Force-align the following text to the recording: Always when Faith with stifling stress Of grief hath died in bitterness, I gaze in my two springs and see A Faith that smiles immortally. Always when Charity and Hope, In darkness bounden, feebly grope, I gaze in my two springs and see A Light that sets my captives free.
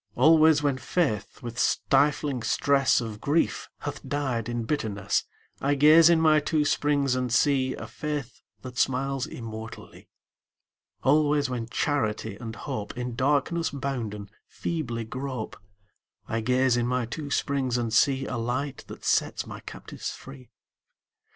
Always 0.15 0.63
when 0.63 0.79
Faith 0.79 1.43
with 1.43 1.59
stifling 1.59 2.41
stress 2.41 3.01
Of 3.01 3.21
grief 3.21 3.69
hath 3.81 4.01
died 4.03 4.49
in 4.49 4.63
bitterness, 4.63 5.25
I 5.61 5.75
gaze 5.75 6.09
in 6.09 6.19
my 6.19 6.39
two 6.39 6.65
springs 6.65 7.13
and 7.13 7.31
see 7.31 7.75
A 7.75 7.85
Faith 7.85 8.41
that 8.63 8.79
smiles 8.79 9.27
immortally. 9.27 10.09
Always 11.03 11.51
when 11.51 11.67
Charity 11.69 12.35
and 12.35 12.55
Hope, 12.55 12.97
In 12.97 13.13
darkness 13.15 13.69
bounden, 13.69 14.31
feebly 14.47 15.03
grope, 15.03 15.55
I 16.27 16.41
gaze 16.41 16.77
in 16.77 16.87
my 16.87 17.05
two 17.05 17.29
springs 17.29 17.77
and 17.77 17.93
see 17.93 18.25
A 18.25 18.37
Light 18.37 18.83
that 18.87 19.05
sets 19.05 19.45
my 19.45 19.59
captives 19.59 20.09
free. 20.09 20.49